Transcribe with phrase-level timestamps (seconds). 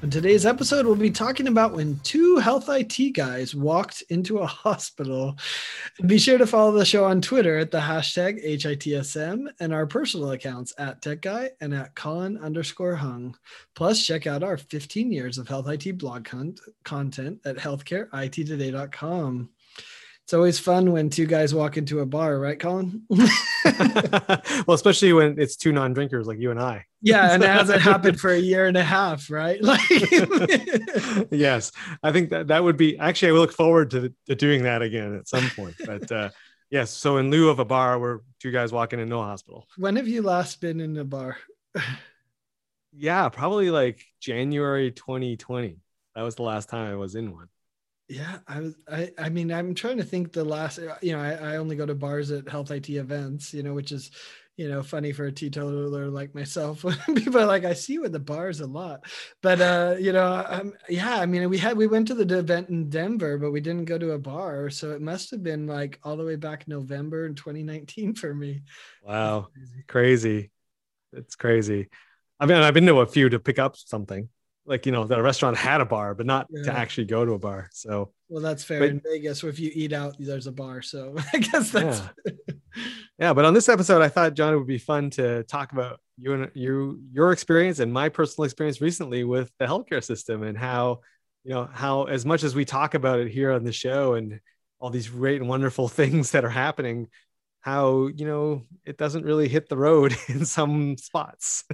[0.00, 4.46] In today's episode, we'll be talking about when two health IT guys walked into a
[4.46, 5.36] hospital.
[6.06, 10.30] Be sure to follow the show on Twitter at the hashtag HITSM and our personal
[10.30, 13.36] accounts at TechGuy and at Colin underscore Hung.
[13.74, 19.50] Plus, check out our 15 years of health IT blog con- content at healthcareittoday.com.
[20.28, 23.00] It's always fun when two guys walk into a bar, right, Colin?
[23.08, 26.84] well, especially when it's two non-drinkers like you and I.
[27.00, 29.58] Yeah, and it hasn't happened for a year and a half, right?
[29.62, 29.80] Like,
[31.30, 31.72] yes,
[32.02, 33.30] I think that that would be actually.
[33.30, 35.76] I look forward to, to doing that again at some point.
[35.86, 36.28] But uh,
[36.68, 39.66] yes, so in lieu of a bar, we're two guys walking into a hospital.
[39.78, 41.38] When have you last been in a bar?
[42.92, 45.78] yeah, probably like January 2020.
[46.14, 47.48] That was the last time I was in one.
[48.08, 48.74] Yeah, I was.
[48.90, 49.10] I.
[49.18, 50.32] I mean, I'm trying to think.
[50.32, 53.62] The last, you know, I, I only go to bars at health IT events, you
[53.62, 54.10] know, which is,
[54.56, 56.84] you know, funny for a teetotaler like myself.
[57.06, 59.04] People are like, I see you at the bars a lot,
[59.42, 61.16] but uh, you know, um, yeah.
[61.16, 63.98] I mean, we had we went to the event in Denver, but we didn't go
[63.98, 67.34] to a bar, so it must have been like all the way back November in
[67.34, 68.62] 2019 for me.
[69.02, 69.84] Wow, crazy.
[69.86, 70.50] crazy.
[71.12, 71.88] It's crazy.
[72.40, 74.28] I mean, I've been to a few to pick up something,
[74.68, 76.64] like you know the restaurant had a bar but not yeah.
[76.64, 79.70] to actually go to a bar so well that's fair but, in vegas if you
[79.74, 82.32] eat out there's a bar so i guess that's yeah.
[83.18, 86.00] yeah but on this episode i thought john it would be fun to talk about
[86.18, 90.58] you and you your experience and my personal experience recently with the healthcare system and
[90.58, 91.00] how
[91.44, 94.38] you know how as much as we talk about it here on the show and
[94.80, 97.08] all these great and wonderful things that are happening
[97.60, 101.64] how you know it doesn't really hit the road in some spots.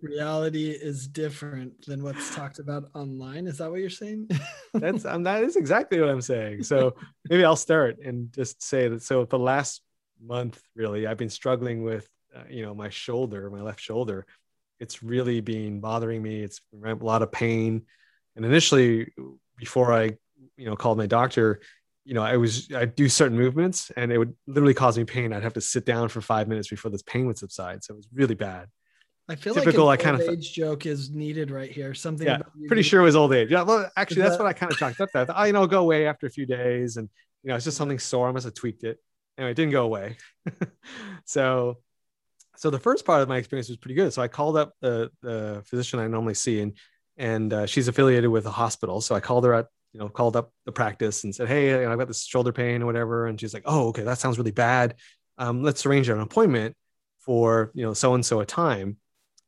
[0.00, 3.46] Reality is different than what's talked about online.
[3.46, 4.28] Is that what you're saying?
[4.74, 6.62] That's um, that is exactly what i'm saying.
[6.62, 6.94] So
[7.28, 9.82] maybe i'll start and just say that so the last
[10.24, 14.26] month really i've been struggling with uh, you know my shoulder my left shoulder.
[14.78, 16.42] It's really been bothering me.
[16.42, 17.86] It's a lot of pain.
[18.36, 19.12] And initially
[19.56, 20.12] before i
[20.56, 21.60] you know called my doctor
[22.06, 25.32] you know, I was I do certain movements and it would literally cause me pain.
[25.32, 27.82] I'd have to sit down for five minutes before this pain would subside.
[27.82, 28.68] So it was really bad.
[29.28, 31.94] I feel Typical, like an I kind of age joke is needed right here.
[31.94, 32.28] Something.
[32.28, 33.50] Yeah, pretty sure it was old age.
[33.50, 35.10] Yeah, well, actually, that's what I kind of chalked up.
[35.12, 37.08] That oh, you know, go away after a few days, and
[37.42, 38.28] you know, it's just something sore.
[38.28, 39.00] I must have tweaked it.
[39.36, 40.16] Anyway, it didn't go away.
[41.24, 41.78] so,
[42.56, 44.12] so the first part of my experience was pretty good.
[44.12, 46.76] So I called up the the physician I normally see, and
[47.16, 49.00] and uh, she's affiliated with a hospital.
[49.00, 51.98] So I called her at you know, called up the practice and said, Hey, I've
[51.98, 53.28] got this shoulder pain or whatever.
[53.28, 54.94] And she's like, Oh, okay, that sounds really bad.
[55.38, 56.76] Um, let's arrange an appointment
[57.20, 58.98] for, you know, so and so a time.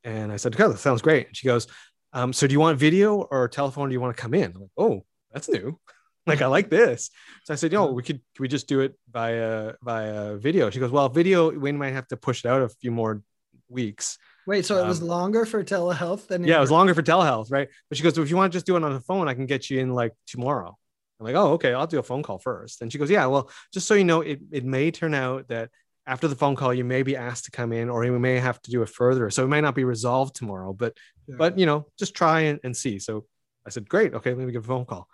[0.04, 1.26] And I said, Okay, that sounds great.
[1.26, 1.66] And she goes,
[2.14, 3.90] um, So do you want video or telephone?
[3.90, 4.52] Do you want to come in?
[4.54, 5.04] I'm like, Oh,
[5.34, 5.78] that's new.
[6.26, 7.10] like, I like this.
[7.44, 10.70] So I said, Yo, we could, can we just do it via, via video?
[10.70, 13.20] She goes, Well, video, we might have to push it out a few more
[13.68, 14.16] weeks.
[14.48, 17.52] Wait, so it was um, longer for telehealth than yeah, it was longer for telehealth,
[17.52, 17.68] right?
[17.90, 19.34] But she goes, well, if you want to just do it on the phone, I
[19.34, 20.74] can get you in like tomorrow.
[21.20, 22.80] I'm like, oh, okay, I'll do a phone call first.
[22.80, 25.68] And she goes, yeah, well, just so you know, it, it may turn out that
[26.06, 28.58] after the phone call, you may be asked to come in, or you may have
[28.62, 29.28] to do it further.
[29.28, 31.34] So it might not be resolved tomorrow, but yeah.
[31.36, 32.98] but you know, just try and, and see.
[33.00, 33.26] So
[33.66, 35.08] I said, great, okay, let me give a phone call.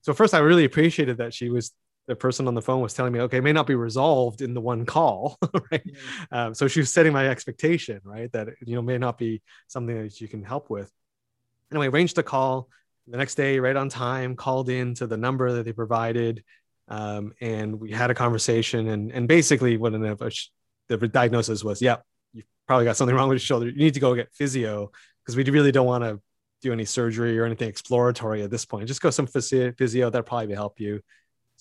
[0.00, 1.72] So first, I really appreciated that she was
[2.06, 4.54] the person on the phone was telling me, okay, it may not be resolved in
[4.54, 5.38] the one call,
[5.70, 5.90] right?
[6.30, 8.30] Um, so she was setting my expectation, right?
[8.32, 10.90] That you know may not be something that you can help with.
[11.70, 12.68] Anyway, arranged a call
[13.06, 14.36] the next day, right on time.
[14.36, 16.42] Called in to the number that they provided,
[16.88, 18.88] um, and we had a conversation.
[18.88, 21.98] And and basically, what the diagnosis was, yeah,
[22.32, 23.68] you probably got something wrong with your shoulder.
[23.68, 24.90] You need to go get physio
[25.24, 26.20] because we really don't want to
[26.62, 28.88] do any surgery or anything exploratory at this point.
[28.88, 30.10] Just go some physio.
[30.10, 31.00] That probably help you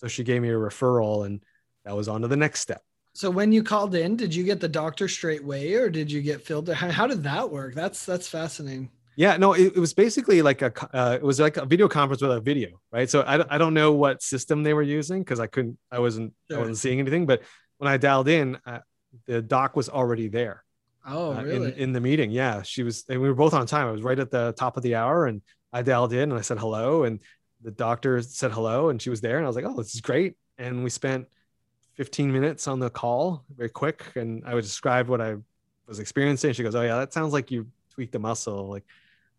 [0.02, 1.42] so she gave me a referral and
[1.86, 2.82] that was on to the next step.
[3.14, 6.22] So when you called in, did you get the doctor straight away or did you
[6.22, 6.70] get filled?
[6.70, 7.76] How did that work?
[7.76, 8.90] That's that's fascinating.
[9.16, 12.22] Yeah, no, it, it was basically like a uh, it was like a video conference
[12.22, 13.10] with a video, right?
[13.10, 16.34] So I, I don't know what system they were using because I couldn't I wasn't
[16.50, 16.58] sure.
[16.58, 17.44] I wasn't seeing anything, but
[17.78, 18.80] when I dialed in, uh,
[19.28, 20.64] the doc was already there.
[21.06, 21.74] Oh, uh, really?
[21.74, 23.88] In, in the meeting, yeah, she was, and we were both on time.
[23.88, 25.42] I was right at the top of the hour, and
[25.74, 27.20] I dialed in and I said hello, and
[27.64, 30.02] the doctor said hello and she was there and I was like, oh, this is
[30.02, 30.36] great.
[30.58, 31.28] And we spent
[31.94, 34.04] 15 minutes on the call, very quick.
[34.16, 35.36] And I would describe what I
[35.88, 36.54] was experiencing.
[36.54, 38.70] She goes, oh yeah, that sounds like you tweaked a muscle.
[38.70, 38.84] Like,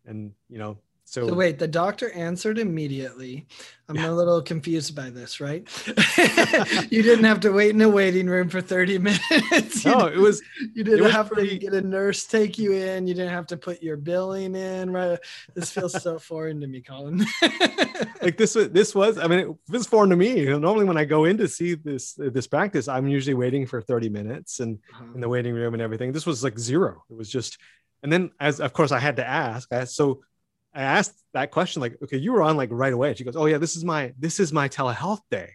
[0.05, 3.45] and you know, So, So wait, the doctor answered immediately.
[3.89, 4.09] I'm Yeah.
[4.09, 5.67] a little confused by this, right?
[6.91, 9.85] you didn't have to wait in a waiting room for 30 minutes.
[9.85, 10.41] You, no, it was
[10.73, 13.05] you didn't have pretty- to get a nurse take you in.
[13.05, 14.91] You didn't have to put your billing in.
[14.91, 15.19] Right?
[15.53, 17.25] This feels so foreign to me, Colin.
[18.21, 20.85] like this was this was i mean it was foreign to me you know, normally
[20.85, 24.59] when i go in to see this this practice i'm usually waiting for 30 minutes
[24.59, 25.05] and uh-huh.
[25.15, 27.57] in the waiting room and everything this was like zero it was just
[28.01, 30.21] and then as of course i had to ask I, so
[30.73, 33.13] i asked that question like okay you were on like right away.
[33.13, 35.51] She goes oh yeah this is my this is my telehealth day.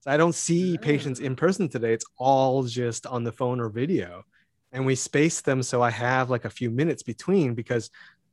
[0.00, 1.92] So i don't see patients in person today.
[1.92, 4.24] It's all just on the phone or video.
[4.72, 7.90] And we space them so i have like a few minutes between because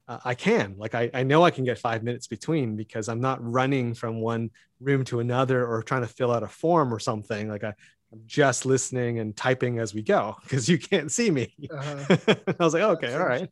[0.07, 0.75] uh, I can.
[0.77, 4.19] Like I, I know I can get five minutes between because I'm not running from
[4.19, 4.49] one
[4.81, 7.47] room to another or trying to fill out a form or something.
[7.47, 7.73] Like I,
[8.13, 11.51] I'm just listening and typing as we go because you can't see me.
[11.71, 12.17] Uh-huh.
[12.59, 13.49] I was like, okay, all right.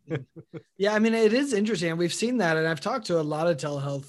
[0.77, 1.97] yeah, I mean, it is interesting.
[1.97, 4.07] We've seen that, and I've talked to a lot of telehealth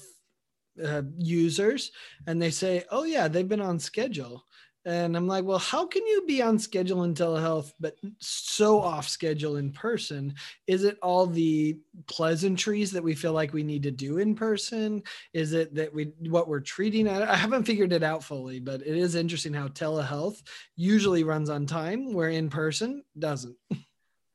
[0.83, 1.91] uh, users,
[2.27, 4.45] and they say, "Oh yeah, they've been on schedule."
[4.85, 9.07] And I'm like, well, how can you be on schedule in telehealth, but so off
[9.07, 10.35] schedule in person?
[10.67, 15.03] Is it all the pleasantries that we feel like we need to do in person?
[15.33, 17.07] Is it that we what we're treating?
[17.07, 20.41] I haven't figured it out fully, but it is interesting how telehealth
[20.75, 23.55] usually runs on time, where in person doesn't.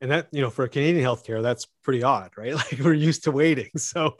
[0.01, 2.53] And that, you know, for Canadian healthcare, that's pretty odd, right?
[2.55, 3.69] Like we're used to waiting.
[3.77, 4.15] So,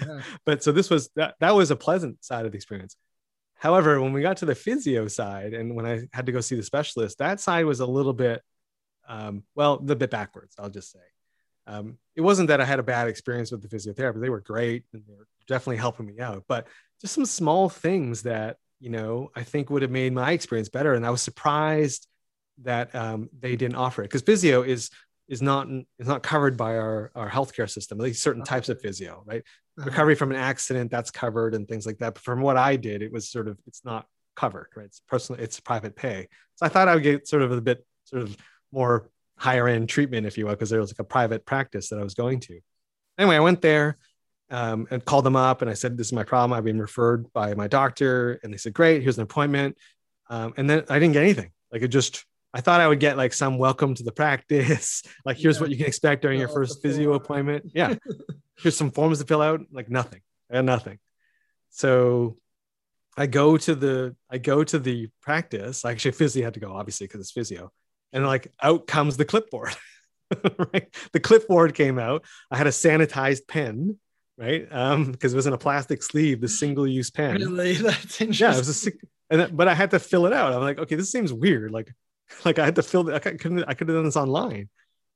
[0.00, 0.22] Yeah.
[0.44, 2.96] but so this was that that was a pleasant side of the experience.
[3.58, 6.54] However, when we got to the physio side and when I had to go see
[6.54, 8.40] the specialist, that side was a little bit,
[9.08, 11.00] um, well, the bit backwards, I'll just say.
[11.66, 14.20] Um, it wasn't that I had a bad experience with the physiotherapist.
[14.20, 16.68] They were great and they were definitely helping me out, but
[17.00, 20.94] just some small things that, you know, I think would have made my experience better.
[20.94, 22.06] And I was surprised
[22.62, 24.90] that um, they didn't offer it because physio is
[25.28, 25.68] is not
[25.98, 28.00] is not covered by our our healthcare system.
[28.00, 29.42] At least certain types of physio, right?
[29.78, 29.86] Uh-huh.
[29.90, 32.14] recovery from an accident that's covered and things like that.
[32.14, 34.86] But from what i did it was sort of it's not covered right?
[34.86, 36.28] It's personal it's private pay.
[36.56, 38.36] So i thought i would get sort of a bit sort of
[38.72, 41.98] more higher end treatment if you will because there was like a private practice that
[41.98, 42.58] i was going to.
[43.18, 43.96] Anyway i went there
[44.50, 46.52] um, and called them up and i said this is my problem.
[46.56, 48.40] I've been referred by my doctor.
[48.42, 49.76] And they said great here's an appointment.
[50.30, 51.50] Um, and then i didn't get anything.
[51.72, 52.24] Like it just
[52.54, 55.02] i thought i would get like some welcome to the practice.
[55.24, 55.60] Like here's Yeah.
[55.62, 57.70] what you can expect during your Fill out the first physio appointment.
[57.74, 57.94] Yeah
[58.58, 60.20] here's some forms to fill out like nothing
[60.50, 60.98] i had nothing.
[61.70, 62.36] So
[63.16, 65.84] i go to the i go to the practice.
[65.84, 67.72] I actually physio had to go obviously because it's physio.
[68.12, 69.74] And like out comes the clipboard
[70.72, 70.86] right?
[71.12, 72.24] The clipboard came out.
[72.50, 73.98] I had a sanitized pen
[74.38, 74.66] right?
[74.70, 77.36] Um because it was in a plastic sleeve the single use pen.
[77.36, 78.46] Really, that's interesting.
[78.48, 78.90] yeah it was a
[79.30, 80.52] and then- but i had to fill it out.
[80.52, 81.70] I'm like okay this seems weird.
[81.70, 81.92] Like
[82.44, 84.68] like i had to fill it i couldn't i could have done this online.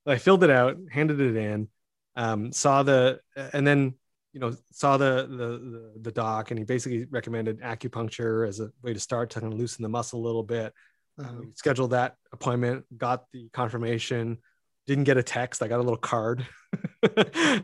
[0.05, 1.69] But i filled it out handed it in
[2.17, 3.21] um saw the
[3.53, 3.95] and then
[4.33, 8.71] you know saw the the the, the doc and he basically recommended acupuncture as a
[8.83, 10.73] way to start to kind of loosen the muscle a little bit.
[11.21, 11.43] Uh-huh.
[11.55, 14.39] scheduled that appointment got the confirmation
[14.87, 16.47] didn't get a text i got a little card.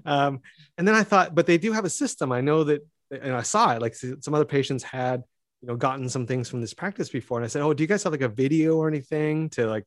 [0.05, 0.41] Um,
[0.77, 2.33] and then i thought but they do have a system.
[2.33, 5.23] I know that and i saw it like some other patients had
[5.63, 7.87] you know gotten some things from this practice before and i said oh do you
[7.87, 9.85] guys have like a video or anything to like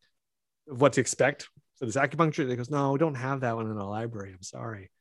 [0.66, 1.50] what to expect
[1.82, 4.32] for this acupuncture they goes no we don't have that one in the library.
[4.32, 4.92] I'm sorry.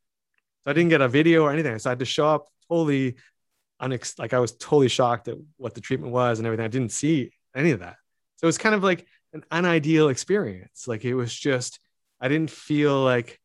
[0.62, 1.78] So i didn't get a video or anything.
[1.78, 3.16] So i had to show up totally
[3.82, 6.64] unex- like i was totally shocked at what the treatment was and everything.
[6.64, 7.96] I didn't see any of that.
[8.36, 10.88] So it was kind of like an unideal experience.
[10.88, 11.78] Like it was just
[12.18, 13.38] i didn't feel like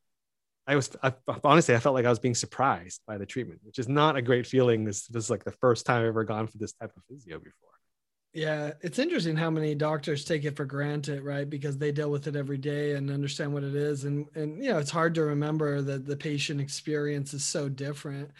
[0.65, 1.13] I was I,
[1.43, 4.21] honestly, I felt like I was being surprised by the treatment, which is not a
[4.21, 4.83] great feeling.
[4.83, 7.37] This, this is like the first time I've ever gone for this type of physio
[7.37, 7.74] before.
[8.35, 11.49] Yeah, it's interesting how many doctors take it for granted, right?
[11.49, 14.71] Because they deal with it every day and understand what it is, and and you
[14.71, 18.31] know it's hard to remember that the patient experience is so different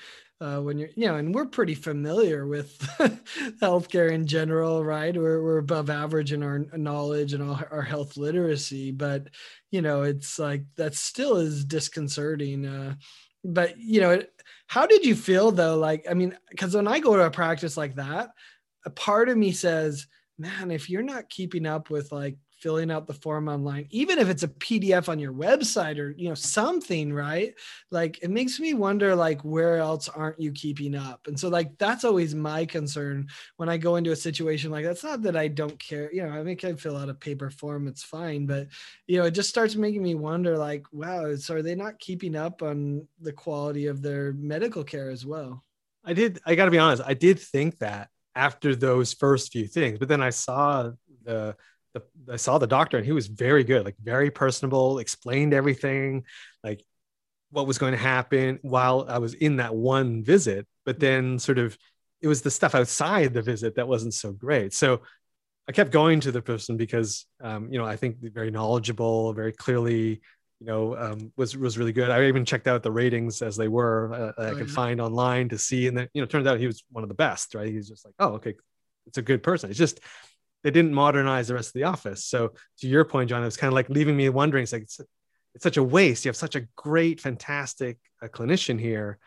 [0.42, 2.78] uh, when you're you know, and we're pretty familiar with
[3.62, 5.16] healthcare in general, right?
[5.16, 9.30] We're we're above average in our knowledge and our, our health literacy, but
[9.72, 12.66] you know it's like that still is disconcerting.
[12.66, 12.96] Uh,
[13.44, 14.32] but you know, it,
[14.68, 15.78] how did you feel though?
[15.78, 18.32] Like, I mean, because when I go to a practice like that
[18.86, 23.06] a part of me says, man, if you're not keeping up with like filling out
[23.06, 27.14] the form online, even if it's a PDF on your website or you know something,
[27.14, 27.54] right?
[27.92, 31.28] Like it makes me wonder like where else aren't you keeping up?
[31.28, 33.28] And so like that's always my concern
[33.58, 36.30] when I go into a situation like that's not that I don't care, you know,
[36.30, 38.68] I mean I fill out a paper form, it's fine, but
[39.08, 42.36] you know, it just starts making me wonder like, wow, so are they not keeping
[42.36, 45.64] up on the quality of their medical care as well?
[46.04, 46.40] I did.
[46.46, 47.02] I got to be honest.
[47.06, 50.92] I did think that after those first few things, but then I saw
[51.24, 51.56] the,
[51.94, 56.26] the I saw the doctor and he was very good, like very personable, explained everything,
[56.64, 56.84] like
[57.52, 61.58] what was going to happen while I was in that one visit, but then sort
[61.58, 61.78] of
[62.22, 64.74] it was the stuff outside the visit that wasn't so great.
[64.74, 65.02] So
[65.68, 69.52] I kept going to the person because um, you know I think very knowledgeable, very
[69.52, 70.22] clearly
[70.66, 72.10] you know um, was was really good.
[72.10, 74.74] I even checked out the ratings as they were uh, I oh, could yeah.
[74.74, 77.16] find online to see, and then you know turns out he was one of the
[77.16, 77.54] best.
[77.54, 77.72] Right?
[77.72, 78.56] He's just like, oh, okay,
[79.06, 79.70] it's a good person.
[79.70, 80.00] It's just
[80.64, 82.26] they didn't modernize the rest of the office.
[82.26, 84.64] So to your point, John, it was kind of like leaving me wondering.
[84.64, 85.00] It's like it's,
[85.54, 86.26] it's such a waste.
[86.26, 89.20] You have such a great, fantastic uh, clinician here,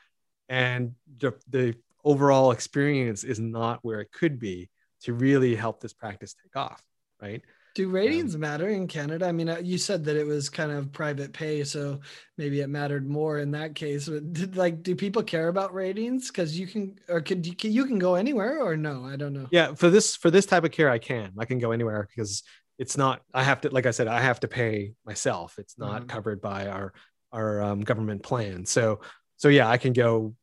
[0.48, 4.70] and the, the overall experience is not where it could be
[5.02, 6.82] to really help this practice take off.
[7.22, 7.42] Right?
[7.78, 9.28] Do ratings matter in Canada?
[9.28, 12.00] I mean, uh, you said that it was kind of private pay, so
[12.36, 14.08] maybe it mattered more in that case.
[14.08, 16.26] But did, like, do people care about ratings?
[16.26, 19.04] Because you can, or could you, you can go anywhere, or no?
[19.04, 19.46] I don't know.
[19.52, 21.30] Yeah, for this for this type of care, I can.
[21.38, 22.42] I can go anywhere because
[22.80, 23.22] it's not.
[23.32, 25.54] I have to, like I said, I have to pay myself.
[25.56, 26.06] It's not mm-hmm.
[26.08, 26.92] covered by our
[27.30, 28.66] our um, government plan.
[28.66, 29.02] So
[29.36, 30.34] so yeah, I can go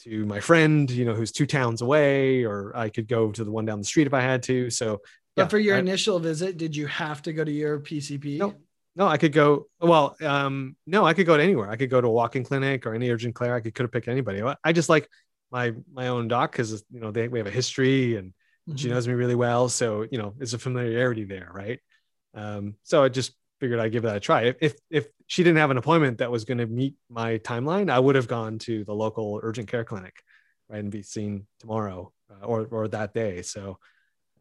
[0.00, 3.50] to my friend, you know, who's two towns away, or I could go to the
[3.50, 4.68] one down the street if I had to.
[4.68, 5.00] So
[5.34, 8.38] but yeah, for your I, initial visit, did you have to go to your PCP?
[8.38, 8.54] No,
[8.94, 9.66] no, I could go.
[9.80, 11.70] Well, um, no, I could go to anywhere.
[11.70, 13.54] I could go to a walk-in clinic or any urgent care.
[13.54, 14.42] I could could have picked anybody.
[14.62, 15.08] I just like
[15.50, 18.30] my my own doc because you know they we have a history and
[18.68, 18.76] mm-hmm.
[18.76, 19.68] she knows me really well.
[19.68, 21.80] So you know, it's a familiarity there, right?
[22.34, 24.42] Um, so I just figured I'd give that a try.
[24.42, 27.90] If if, if she didn't have an appointment that was going to meet my timeline,
[27.90, 30.14] I would have gone to the local urgent care clinic,
[30.68, 33.40] right, and be seen tomorrow uh, or or that day.
[33.40, 33.78] So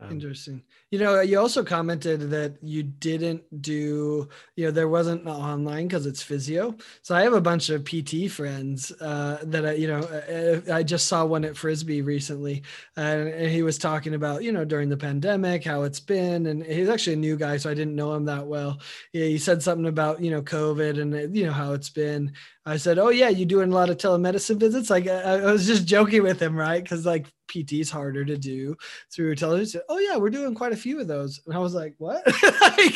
[0.02, 0.64] um, Interesting.
[0.90, 6.08] You know, you also commented that you didn't do, you know, there wasn't online because
[6.08, 6.76] it's physio.
[7.04, 10.82] So I have a bunch of PT friends uh, that I, you know, uh, I
[10.82, 12.64] just saw one at Frisbee recently,
[12.98, 16.90] and, he was talking about, you know, during the pandemic how it's been, and he's
[16.90, 18.80] actually a new guy, so I didn't know him that well.
[19.14, 22.34] Yeah, he said something about, you know, COVID and uh, you know how it's been.
[22.66, 25.66] I said, "Oh yeah, you doing a lot of telemedicine visits?" Like I, I was
[25.66, 26.84] just joking with him, right?
[26.84, 28.76] Because like PT is harder to do
[29.12, 29.82] through television.
[29.90, 31.40] Oh yeah, we're doing quite a few of those.
[31.46, 32.24] And I was like, what?
[32.62, 32.94] like,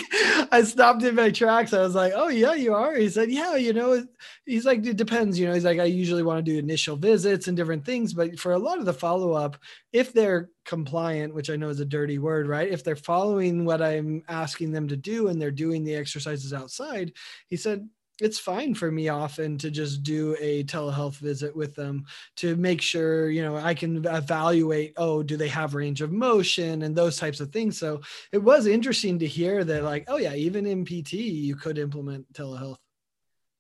[0.52, 1.74] I stopped in my tracks.
[1.74, 2.96] I was like, oh yeah, you are.
[2.96, 4.04] He said, yeah, you know,
[4.46, 5.38] he's like, it depends.
[5.38, 8.40] You know, he's like, I usually want to do initial visits and different things, but
[8.40, 9.58] for a lot of the follow up,
[9.92, 12.70] if they're compliant, which I know is a dirty word, right?
[12.70, 17.14] If they're following what I'm asking them to do and they're doing the exercises outside,
[17.48, 17.88] he said,
[18.22, 22.06] it's fine for me often to just do a telehealth visit with them
[22.38, 26.84] to make sure you know i can evaluate oh do they have range of motion
[26.84, 27.78] and those types of things.
[27.78, 31.78] So it was interesting to hear that like oh yeah even in pt you could
[31.78, 32.78] implement telehealth.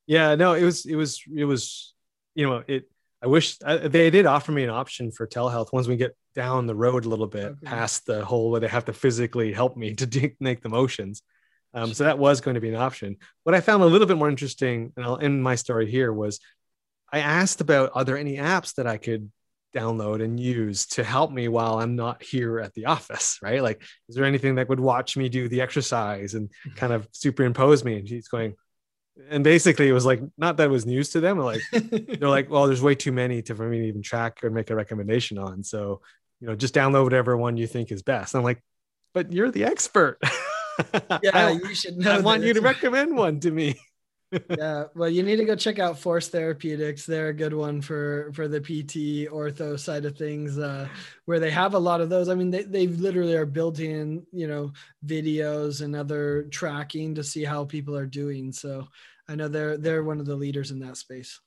[0.07, 1.93] Yeah no it was it was it was
[2.35, 2.89] you know it
[3.21, 6.67] i wish I, they did offer me an option for telehealth once we get down
[6.67, 7.57] the road a little bit okay.
[7.63, 11.21] past the whole where they have to physically help me to make the motions
[11.75, 13.17] um, so that was going to be an option.
[13.43, 16.39] What I found a little bit more interesting, and I'll end my story here, was
[17.11, 19.29] I asked about are there any apps that I could
[19.75, 23.61] download and use to help me while I'm not here at the office, right?
[23.61, 26.75] Like, is there anything that would watch me do the exercise and mm-hmm.
[26.75, 27.97] kind of superimpose me?
[27.97, 28.55] And she's going,
[29.29, 31.39] and basically it was like not that it was news to them.
[31.39, 34.49] Like they're like, well, there's way too many to for me to even track or
[34.49, 35.61] make a recommendation on.
[35.63, 36.01] So,
[36.39, 38.33] you know, just download whatever one you think is best.
[38.33, 38.63] And I'm like,
[39.13, 40.19] but you're the expert.
[41.23, 42.11] yeah, you should know.
[42.11, 43.75] I want you to recommend one to me.
[44.57, 47.05] yeah, well, you need to go check out Force Therapeutics.
[47.05, 50.87] They're a good one for for the PT ortho side of things, uh,
[51.25, 52.29] where they have a lot of those.
[52.29, 54.73] I mean, they they literally are building in, you know,
[55.05, 58.51] videos and other tracking to see how people are doing.
[58.51, 58.87] So
[59.27, 61.39] I know they're they're one of the leaders in that space.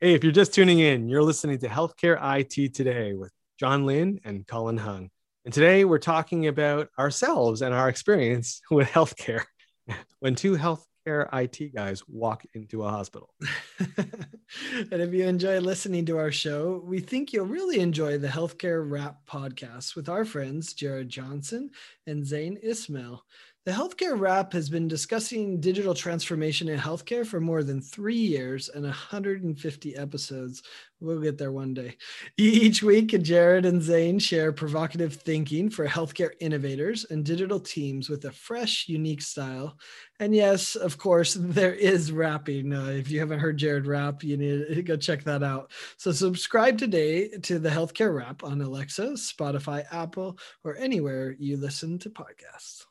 [0.00, 4.20] Hey, if you're just tuning in, you're listening to Healthcare IT Today with John Lynn
[4.24, 5.10] and Colin Hung.
[5.44, 9.44] And today we're talking about ourselves and our experience with healthcare
[10.20, 13.34] when two healthcare IT guys walk into a hospital.
[13.98, 18.90] and if you enjoy listening to our show, we think you'll really enjoy the Healthcare
[18.90, 21.68] Rap podcast with our friends Jared Johnson
[22.06, 23.22] and Zain Ismail.
[23.66, 28.68] The Healthcare Rap has been discussing digital transformation in healthcare for more than three years
[28.68, 30.62] and 150 episodes.
[31.00, 31.96] We'll get there one day.
[32.36, 38.26] Each week, Jared and Zain share provocative thinking for healthcare innovators and digital teams with
[38.26, 39.78] a fresh, unique style.
[40.20, 42.70] And yes, of course, there is rapping.
[42.70, 45.72] Uh, if you haven't heard Jared rap, you need to go check that out.
[45.96, 51.98] So subscribe today to the Healthcare Rap on Alexa, Spotify, Apple, or anywhere you listen
[52.00, 52.84] to podcasts.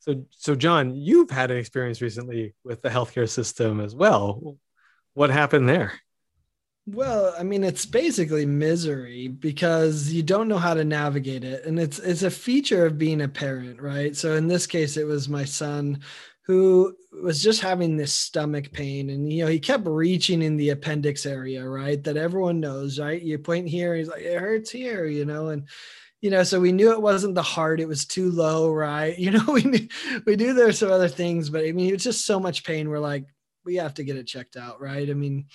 [0.00, 4.56] So, so John, you've had an experience recently with the healthcare system as well.
[5.14, 5.92] What happened there?
[6.86, 11.78] Well, I mean, it's basically misery because you don't know how to navigate it, and
[11.78, 14.16] it's it's a feature of being a parent, right?
[14.16, 16.00] So in this case, it was my son
[16.50, 20.70] who was just having this stomach pain and you know he kept reaching in the
[20.70, 25.04] appendix area right that everyone knows right you point here he's like it hurts here
[25.04, 25.68] you know and
[26.20, 29.30] you know so we knew it wasn't the heart it was too low right you
[29.30, 29.88] know we knew
[30.26, 32.88] we knew there's some other things but i mean it was just so much pain
[32.88, 33.26] we're like
[33.64, 35.46] we have to get it checked out right i mean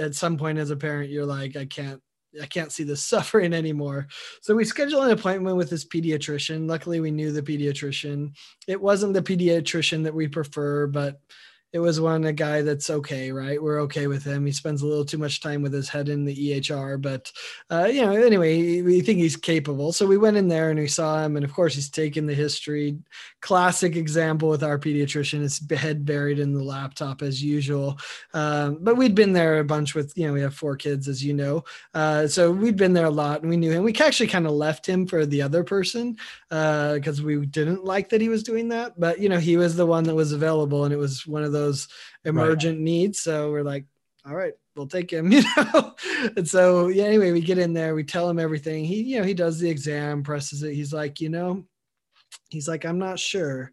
[0.00, 2.00] at some point as a parent you're like i can't
[2.40, 4.08] I can't see this suffering anymore.
[4.40, 6.68] So we scheduled an appointment with this pediatrician.
[6.68, 8.32] Luckily, we knew the pediatrician.
[8.66, 11.20] It wasn't the pediatrician that we prefer, but
[11.74, 13.60] it was one a guy that's okay, right?
[13.60, 14.46] We're okay with him.
[14.46, 17.32] He spends a little too much time with his head in the EHR, but
[17.68, 19.92] uh, you know, anyway, we think he's capable.
[19.92, 22.34] So we went in there and we saw him, and of course, he's taken the
[22.34, 22.96] history.
[23.40, 27.98] Classic example with our pediatrician, his head buried in the laptop as usual.
[28.34, 31.24] Um, but we'd been there a bunch with, you know, we have four kids, as
[31.24, 33.82] you know, uh, so we'd been there a lot, and we knew him.
[33.82, 36.18] We actually kind of left him for the other person
[36.50, 39.74] because uh, we didn't like that he was doing that, but you know, he was
[39.74, 41.88] the one that was available, and it was one of those those
[42.24, 42.84] emergent right.
[42.84, 43.20] needs.
[43.20, 43.86] So we're like,
[44.26, 45.94] all right, we'll take him, you know.
[46.36, 48.84] and so yeah, anyway, we get in there, we tell him everything.
[48.84, 50.74] He, you know, he does the exam, presses it.
[50.74, 51.64] He's like, you know,
[52.50, 53.72] he's like, I'm not sure.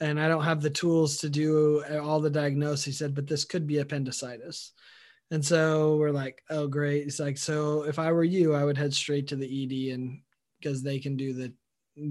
[0.00, 2.84] And I don't have the tools to do uh, all the diagnosis.
[2.84, 4.72] He said, but this could be appendicitis.
[5.30, 7.04] And so we're like, oh, great.
[7.04, 10.20] He's like, so if I were you, I would head straight to the ED and
[10.60, 11.52] because they can do the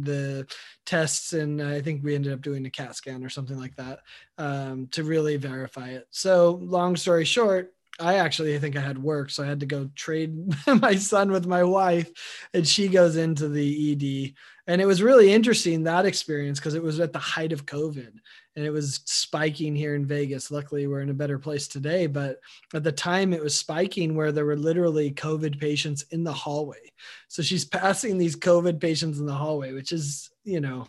[0.03, 0.47] the
[0.85, 3.99] tests and i think we ended up doing a cat scan or something like that
[4.37, 6.07] um, to really verify it.
[6.11, 9.89] So long story short i actually think i had work so i had to go
[9.95, 10.35] trade
[10.81, 12.11] my son with my wife
[12.53, 14.33] and she goes into the ed
[14.69, 18.13] and it was really interesting that experience because it was at the height of covid
[18.57, 20.49] and it was spiking here in Vegas.
[20.49, 22.39] Luckily, we're in a better place today, but
[22.73, 26.91] at the time it was spiking where there were literally COVID patients in the hallway.
[27.27, 30.87] So she's passing these COVID patients in the hallway, which is, you know,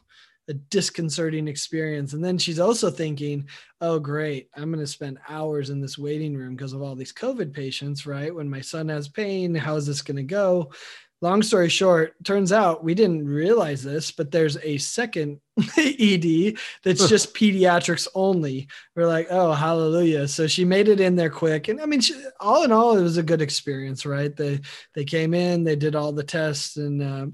[0.49, 2.15] a disconcerting experience.
[2.15, 3.47] And then she's also thinking,
[3.83, 7.13] oh, great, I'm going to spend hours in this waiting room because of all these
[7.13, 8.35] COVID patients, right?
[8.35, 10.73] When my son has pain, how is this going to go?
[11.21, 15.41] Long story short, turns out we didn't realize this, but there's a second
[15.77, 18.69] ED that's just pediatrics only.
[18.95, 20.29] We're like, oh, hallelujah!
[20.29, 23.03] So she made it in there quick, and I mean, she, all in all, it
[23.03, 24.35] was a good experience, right?
[24.35, 24.61] They
[24.95, 27.27] they came in, they did all the tests, and uh,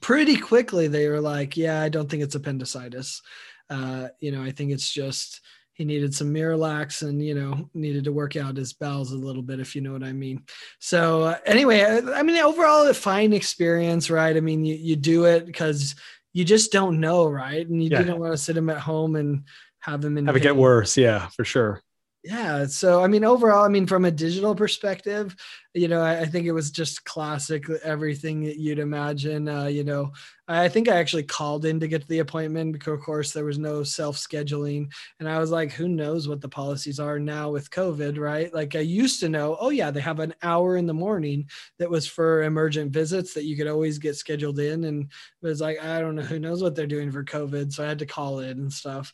[0.00, 3.22] pretty quickly they were like, yeah, I don't think it's appendicitis.
[3.70, 5.40] Uh, you know, I think it's just
[5.78, 9.42] he needed some Miralax and you know needed to work out his bowels a little
[9.42, 10.42] bit if you know what I mean.
[10.80, 14.36] So uh, anyway, I, I, mean overall a fine experience, right?
[14.36, 15.94] I mean you you do it because
[16.32, 17.66] you just don't know, right?
[17.66, 17.98] And you yeah.
[17.98, 19.44] didn't want to sit him at home and
[19.78, 20.42] have him in have pain.
[20.42, 21.80] it get worse, yeah, for sure
[22.28, 25.34] yeah so i mean overall i mean from a digital perspective
[25.72, 29.82] you know i, I think it was just classic everything that you'd imagine uh, you
[29.84, 30.12] know.
[30.50, 33.58] I think i actually called in to get the appointment because of course there was
[33.58, 38.18] no self-scheduling and i was like who knows what the policies are now with covid
[38.18, 38.52] right?
[38.54, 41.90] Like i used to know oh yeah they have an hour in the morning that
[41.90, 45.82] was for emergent visits that you could always get scheduled in and it was like
[45.82, 48.38] i don't know who knows what they're doing for covid so i had to call
[48.40, 49.12] in and stuff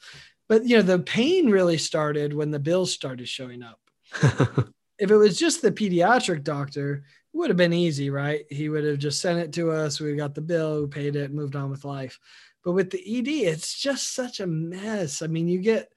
[0.48, 3.80] but you know, the pain really started when the bills started showing up.
[4.98, 8.44] if it was just the pediatric doctor, it would have been easy, right?
[8.50, 10.00] He would have just sent it to us.
[10.00, 12.18] We got the bill, we paid it, moved on with life.
[12.64, 15.20] But with the ED, it's just such a mess.
[15.20, 15.90] I mean, you get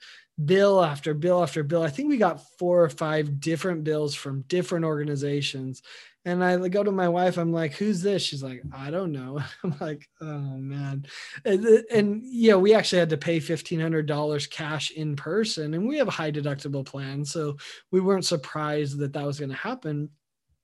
[0.44, 1.84] bill after bill after bill.
[1.84, 5.82] I think we got four or five different bills from different organizations.
[6.28, 8.22] And I go to my wife, I'm like, who's this?
[8.22, 9.40] She's like, I don't know.
[9.64, 11.06] I'm like, oh man.
[11.46, 16.10] And, and yeah, we actually had to pay $1,500 cash in person and we have
[16.10, 17.24] a high deductible plan.
[17.24, 17.56] So
[17.92, 20.10] we weren't surprised that that was going to happen.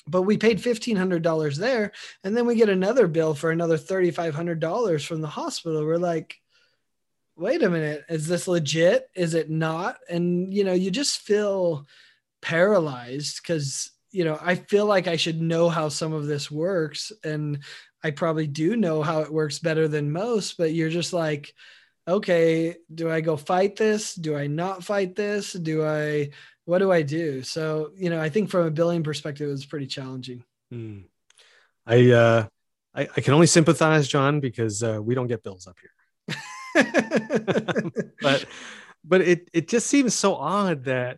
[0.05, 1.93] But we paid $1,500 there.
[2.25, 5.85] And then we get another bill for another $3,500 from the hospital.
[5.85, 6.35] We're like,
[7.37, 9.09] wait a minute, is this legit?
[9.15, 9.95] Is it not?
[10.09, 11.87] And, you know, you just feel
[12.41, 17.11] paralyzed because you know, I feel like I should know how some of this works.
[17.23, 17.63] And
[18.03, 21.53] I probably do know how it works better than most, but you're just like,
[22.07, 24.13] okay, do I go fight this?
[24.13, 25.53] Do I not fight this?
[25.53, 26.29] Do I,
[26.65, 27.41] what do I do?
[27.41, 30.43] So, you know, I think from a billing perspective, it was pretty challenging.
[30.71, 30.99] Hmm.
[31.87, 32.47] I, uh,
[32.93, 36.37] I, I, can only sympathize, John, because uh, we don't get bills up here.
[38.21, 38.45] but,
[39.03, 41.17] but it, it just seems so odd that,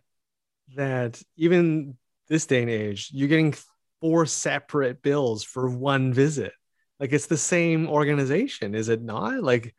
[0.76, 1.96] that even
[2.28, 3.54] this day and age, you're getting
[4.00, 6.52] four separate bills for one visit.
[6.98, 9.42] Like it's the same organization, is it not?
[9.42, 9.74] Like,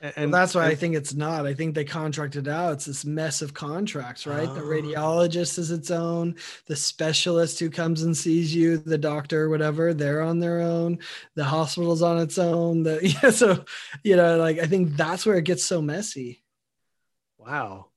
[0.00, 1.44] and well, that's why I think it's not.
[1.44, 2.74] I think they contracted out.
[2.74, 4.48] It's this mess of contracts, right?
[4.48, 4.54] Oh.
[4.54, 6.36] The radiologist is its own.
[6.66, 11.00] The specialist who comes and sees you, the doctor, whatever, they're on their own.
[11.34, 12.82] The hospital's on its own.
[12.82, 13.64] The yeah, so
[14.02, 16.42] you know, like I think that's where it gets so messy.
[17.36, 17.88] Wow.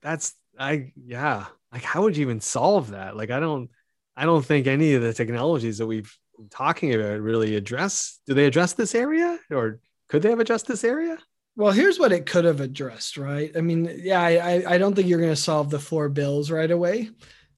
[0.00, 1.46] that's I yeah.
[1.72, 3.16] Like how would you even solve that?
[3.16, 3.70] Like I don't
[4.16, 6.14] I don't think any of the technologies that we've
[6.50, 9.78] talking about really address do they address this area or
[10.08, 11.18] could they have addressed this area?
[11.56, 13.50] Well, here's what it could have addressed, right?
[13.56, 16.70] I mean, yeah, I, I don't think you're going to solve the four bills right
[16.70, 17.10] away,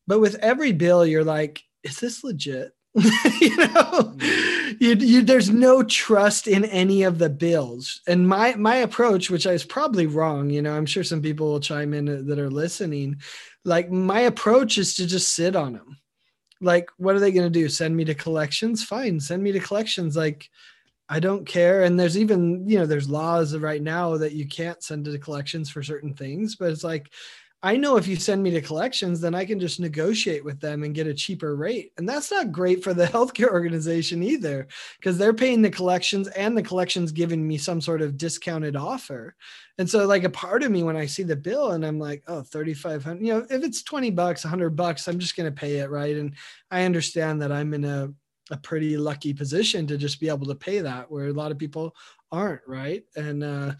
[0.07, 2.72] but with every bill, you're like, is this legit?
[3.40, 4.76] you know, mm.
[4.78, 8.02] you, you, there's no trust in any of the bills.
[8.07, 11.61] And my my approach, which is probably wrong, you know, I'm sure some people will
[11.61, 13.22] chime in that are listening.
[13.64, 15.98] Like my approach is to just sit on them.
[16.61, 17.68] Like, what are they going to do?
[17.68, 18.85] Send me to collections?
[18.85, 20.14] Fine, send me to collections.
[20.14, 20.48] Like,
[21.09, 21.83] I don't care.
[21.83, 25.70] And there's even, you know, there's laws right now that you can't send to collections
[25.70, 27.11] for certain things, but it's like,
[27.64, 30.83] I know if you send me to collections, then I can just negotiate with them
[30.83, 31.92] and get a cheaper rate.
[31.96, 34.66] And that's not great for the healthcare organization either,
[34.98, 39.37] because they're paying the collections and the collections giving me some sort of discounted offer.
[39.79, 42.25] And so, like, a part of me when I see the bill and I'm like,
[42.27, 45.79] oh, 3,500, you know, if it's 20 bucks, 100 bucks, I'm just going to pay
[45.79, 45.90] it.
[45.90, 46.16] Right.
[46.16, 46.35] And
[46.70, 48.12] I understand that I'm in a,
[48.51, 51.59] a pretty lucky position to just be able to pay that where a lot of
[51.59, 51.94] people
[52.33, 53.72] aren't right and uh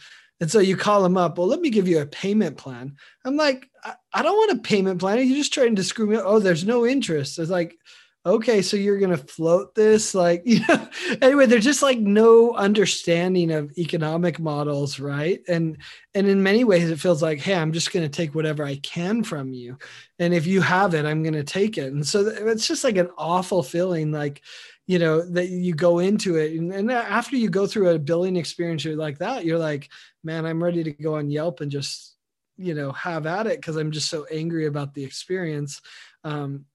[0.43, 3.37] and so you call them up well let me give you a payment plan i'm
[3.37, 6.17] like i, I don't want a payment plan are you just trying to screw me
[6.17, 6.25] up?
[6.27, 7.79] oh there's no interest it's like
[8.25, 10.89] okay, so you're gonna float this, like, you know,
[11.21, 15.41] anyway, there's just like no understanding of economic models, right?
[15.49, 15.79] And
[16.15, 19.23] and in many ways it feels like, hey, I'm just gonna take whatever I can
[19.25, 19.79] from you.
[20.19, 21.93] And if you have it, I'm gonna take it.
[21.93, 24.43] And so it's just like an awful feeling, like,
[24.93, 26.53] you know, that you go into it.
[26.53, 29.89] And, and after you go through a billing experience like that, you're like,
[30.23, 32.15] man, I'm ready to go on Yelp and just,
[32.59, 35.81] you know, have at it because I'm just so angry about the experience.
[36.25, 36.67] Um,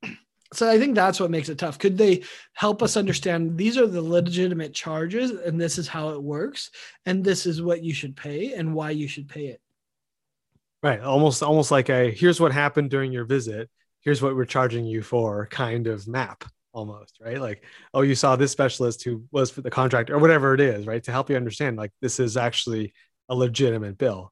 [0.52, 1.78] so I think that's what makes it tough.
[1.78, 6.24] Could they help us understand these are the legitimate charges and this is how it
[6.24, 6.72] works
[7.06, 9.62] and this is what you should pay and why you should pay it?
[10.82, 13.70] Right, almost almost like a here's what happened during your visit,
[14.02, 16.44] here's what we're charging you for kind of map
[16.78, 17.42] almost, right?
[17.42, 17.64] Like
[17.94, 21.04] oh you saw this specialist who was for the contract or whatever it is, right?
[21.04, 22.94] To help you understand like this is actually
[23.30, 24.32] a legitimate bill.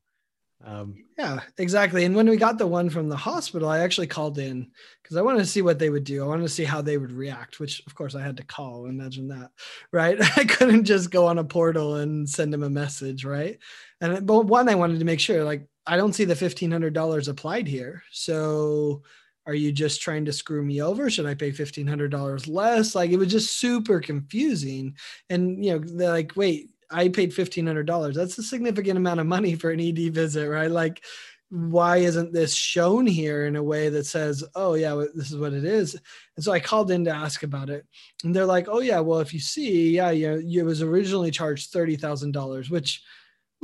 [0.63, 2.05] Um, yeah, exactly.
[2.05, 5.21] And when we got the one from the hospital, I actually called in because I
[5.21, 6.23] wanted to see what they would do.
[6.23, 8.85] I wanted to see how they would react, which of course I had to call.
[8.85, 9.51] Imagine that,
[9.91, 10.17] right?
[10.37, 13.59] I couldn't just go on a portal and send them a message, right?
[14.01, 16.93] And but one, I wanted to make sure, like, I don't see the fifteen hundred
[16.93, 19.03] dollars applied here, so
[19.47, 23.17] are you just trying to screw me over should i pay $1500 less like it
[23.17, 24.95] was just super confusing
[25.29, 28.15] and you know they're like wait I paid fifteen hundred dollars.
[28.15, 30.69] That's a significant amount of money for an ED visit, right?
[30.69, 31.03] Like,
[31.49, 35.53] why isn't this shown here in a way that says, "Oh yeah, this is what
[35.53, 35.95] it is"?
[36.35, 37.85] And so I called in to ask about it,
[38.23, 41.71] and they're like, "Oh yeah, well if you see, yeah, you it was originally charged
[41.71, 43.01] thirty thousand dollars, which."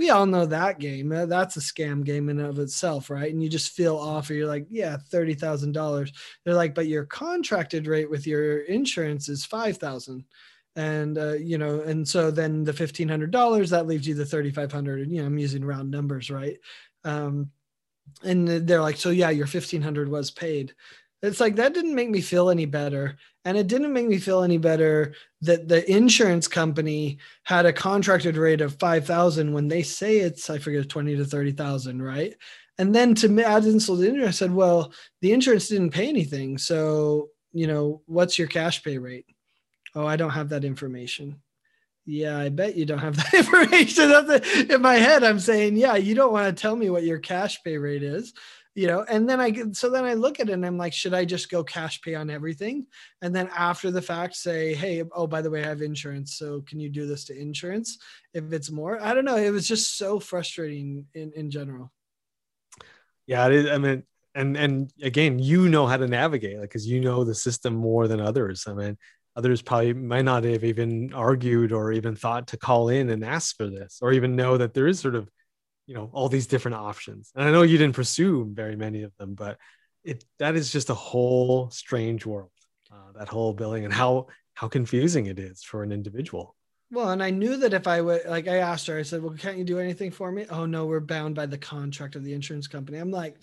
[0.02, 1.10] We all know that game.
[1.10, 3.32] That's a scam game in of itself, right?
[3.32, 6.12] And you just feel off, or you're like, yeah, thirty thousand dollars.
[6.44, 10.26] They're like, but your contracted rate with your insurance is five thousand
[10.76, 15.20] and uh, you know and so then the $1500 that leaves you the 3500 you
[15.20, 16.58] know i'm using round numbers right
[17.04, 17.52] um,
[18.24, 20.74] and they're like so yeah your 1500 was paid
[21.22, 24.44] it's like that didn't make me feel any better and it didn't make me feel
[24.44, 30.18] any better that the insurance company had a contracted rate of 5000 when they say
[30.18, 32.36] it's i forget 20 to 30000 right
[32.78, 36.58] and then to add insult to injury i said well the insurance didn't pay anything
[36.58, 39.26] so you know what's your cash pay rate
[39.96, 41.42] Oh, I don't have that information.
[42.06, 44.12] Yeah, I bet you don't have that information.
[44.70, 45.24] In my head.
[45.24, 48.34] I'm saying, yeah, you don't want to tell me what your cash pay rate is,
[48.76, 49.04] you know.
[49.08, 51.50] And then I so then I look at it and I'm like, should I just
[51.50, 52.88] go cash pay on everything?
[53.22, 56.62] And then after the fact, say, hey, oh, by the way, I have insurance, so
[56.62, 57.98] can you do this to insurance
[58.34, 59.02] if it's more?
[59.02, 59.38] I don't know.
[59.38, 61.92] It was just so frustrating in in general.
[63.28, 64.04] Yeah, I mean,
[64.36, 68.08] and and again, you know how to navigate, like, because you know the system more
[68.08, 68.66] than others.
[68.68, 68.98] I mean
[69.36, 73.56] others probably might not have even argued or even thought to call in and ask
[73.56, 75.30] for this or even know that there is sort of
[75.91, 77.34] you know all these different options.
[77.36, 79.58] And i know you didn't pursue very many of them but
[80.06, 82.56] it that is just a whole strange world
[82.93, 86.56] uh, that whole billing and how how confusing it is for an individual.
[86.91, 89.36] Well and i knew that if i would like i asked her i said well
[89.43, 90.45] can't you do anything for me?
[90.49, 92.97] Oh no we're bound by the contract of the insurance company.
[92.97, 93.36] I'm like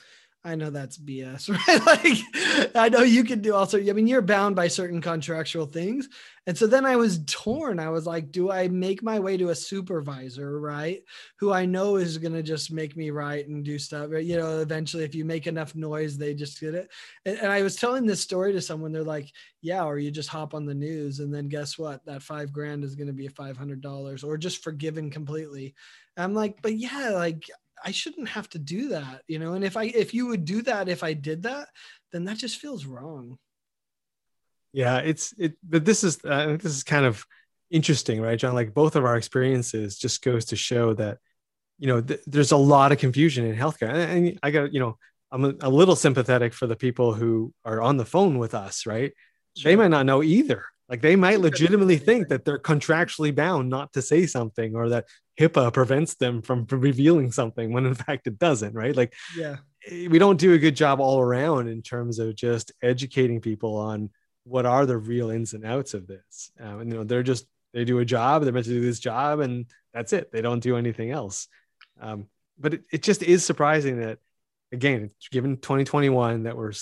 [0.45, 1.87] I know that's BS, right?
[1.87, 3.79] like, I know you can do also.
[3.79, 6.09] I mean, you're bound by certain contractual things,
[6.47, 7.81] and so then I was torn.
[7.81, 11.03] I was like, do I make my way to a supervisor, right?
[11.41, 14.11] Who I know is gonna just make me right and do stuff.
[14.13, 16.89] You know, eventually, if you make enough noise, they just get it.
[17.27, 18.93] And, and I was telling this story to someone.
[18.93, 22.05] They're like, yeah, or you just hop on the news, and then guess what?
[22.07, 25.75] That five grand is gonna be five hundred dollars, or just forgiven completely.
[26.17, 27.45] I'm like, but yeah, like
[27.85, 29.55] I shouldn't have to do that, you know.
[29.55, 31.69] And if I if you would do that if I did that,
[32.13, 33.39] then that just feels wrong.
[34.73, 37.25] Yeah, it's it, but this is uh, this is kind of
[37.71, 38.55] interesting, right, John?
[38.55, 41.19] Like both of our experiences just goes to show that
[41.79, 44.81] you know th- there's a lot of confusion in healthcare, and, and I got you
[44.81, 44.99] know
[45.31, 48.87] I'm a, a, little sympathetic for the people who are on the phone with us,
[48.87, 49.13] right?
[49.57, 49.71] Sure.
[49.71, 50.65] They might not know either.
[50.89, 55.07] Like they might legitimately think that they're contractually bound not to say something or that
[55.39, 58.97] HIPAA prevents them from revealing something when in fact it doesn't, right?
[58.97, 62.73] Like, yeah, eh, we don't do a good job all around in terms of just
[62.83, 64.11] educating people on
[64.45, 66.51] what are the real ins and outs of this.
[66.59, 69.01] Um, and you know, they're just they do a job, they're meant to do this
[69.01, 70.33] job, and that's it.
[70.33, 71.49] They don't do anything else.
[72.01, 74.19] Um, but it, it just is surprising that
[74.73, 76.73] again, given 2021, that we're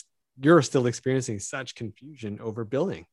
[0.40, 3.07] you're still experiencing such confusion over billing.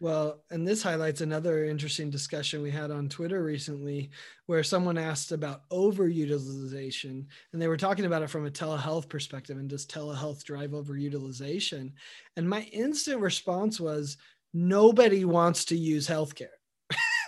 [0.00, 4.10] Well, and this highlights another interesting discussion we had on Twitter recently,
[4.46, 9.58] where someone asked about overutilization, and they were talking about it from a telehealth perspective,
[9.58, 11.92] and does telehealth drive overutilization?
[12.36, 14.16] And my instant response was,
[14.54, 16.59] nobody wants to use healthcare.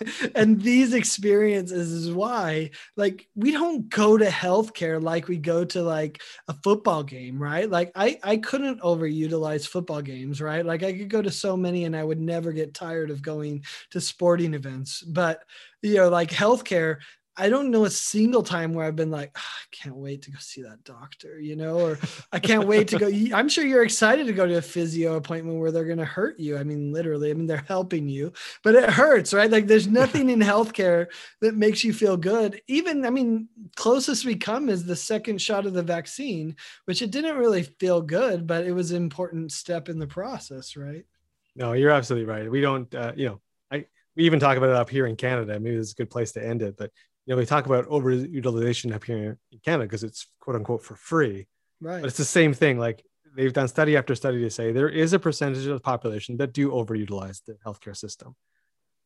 [0.34, 5.82] and these experiences is why like we don't go to healthcare like we go to
[5.82, 7.68] like a football game right?
[7.70, 10.64] Like i i couldn't overutilize football games right?
[10.64, 13.64] Like i could go to so many and i would never get tired of going
[13.90, 15.02] to sporting events.
[15.02, 15.42] But
[15.82, 16.98] you know like healthcare
[17.36, 20.30] I don't know a single time where I've been like, oh, I can't wait to
[20.30, 21.98] go see that doctor, you know, or
[22.30, 23.08] I can't wait to go.
[23.34, 26.38] I'm sure you're excited to go to a physio appointment where they're going to hurt
[26.38, 26.58] you.
[26.58, 29.50] I mean, literally, I mean, they're helping you, but it hurts, right?
[29.50, 31.06] Like, there's nothing in healthcare
[31.40, 32.60] that makes you feel good.
[32.66, 37.10] Even, I mean, closest we come is the second shot of the vaccine, which it
[37.10, 41.04] didn't really feel good, but it was an important step in the process, right?
[41.56, 42.50] No, you're absolutely right.
[42.50, 43.40] We don't, uh, you know,
[43.70, 45.58] I, we even talk about it up here in Canada.
[45.58, 46.90] Maybe it's a good place to end it, but
[47.26, 50.96] you know, we talk about overutilization up here in Canada because it's quote unquote for
[50.96, 51.46] free.
[51.80, 52.00] Right.
[52.00, 52.78] But it's the same thing.
[52.78, 53.04] Like
[53.34, 56.52] they've done study after study to say there is a percentage of the population that
[56.52, 58.34] do overutilize the healthcare system.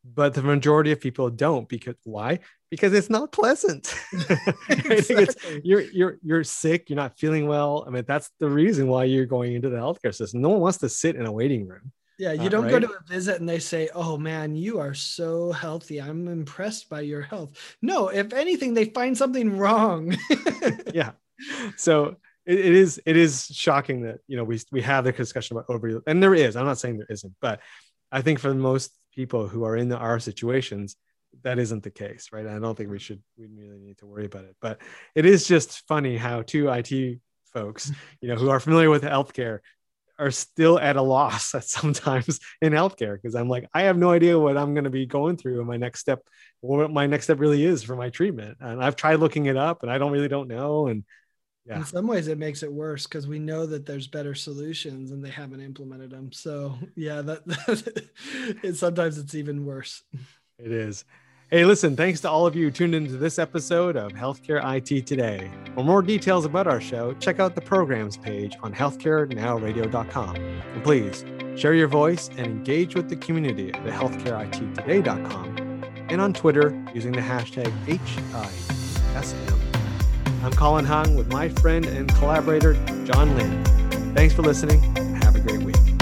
[0.05, 2.39] But the majority of people don't because why?
[2.71, 3.93] Because it's not pleasant.
[4.69, 5.61] exactly.
[5.65, 7.85] you're you're you're sick, you're not feeling well.
[7.87, 10.41] I mean, that's the reason why you're going into the healthcare system.
[10.41, 11.93] No one wants to sit in a waiting room.
[12.19, 12.71] Yeah, you uh, don't right?
[12.71, 16.01] go to a visit and they say, "Oh man, you are so healthy.
[16.01, 17.51] I'm impressed by your health."
[17.83, 20.17] No, if anything, they find something wrong.
[20.95, 21.13] yeah.
[21.77, 25.57] So it, it is it is shocking that you know we we have the discussion
[25.57, 26.57] about over and there is.
[26.57, 27.61] I'm not saying there isn't, but
[28.11, 30.97] I think for most people who are in the, our situations,
[31.43, 32.47] that isn't the case, right?
[32.47, 34.57] I don't think we should we really need to worry about it.
[34.61, 34.81] But
[35.15, 37.21] it is just funny how two IT
[37.53, 39.61] folks, you know, who are familiar with healthcare
[40.19, 44.11] are still at a loss at sometimes in healthcare because I'm like, I have no
[44.11, 46.23] idea what I'm going to be going through and my next step,
[46.61, 48.59] what my next step really is for my treatment.
[48.61, 50.87] And I've tried looking it up and I don't really don't know.
[50.87, 51.05] And
[51.67, 51.79] yeah.
[51.79, 55.25] In some ways it makes it worse because we know that there's better solutions and
[55.25, 56.31] they haven't implemented them.
[56.33, 58.09] So yeah, that, that
[58.63, 60.03] it, sometimes it's even worse.
[60.59, 61.05] It is.
[61.49, 65.07] Hey, listen, thanks to all of you who tuned into this episode of Healthcare IT
[65.07, 65.49] Today.
[65.77, 70.35] For more details about our show, check out the programs page on healthcarenowradio.com.
[70.35, 76.85] And please share your voice and engage with the community at healthcareittoday.com and on Twitter
[76.93, 79.57] using the hashtag HITSM.
[80.43, 83.65] I'm Colin Hung with my friend and collaborator, John Lynn.
[84.17, 85.96] Thanks for listening and have a great week.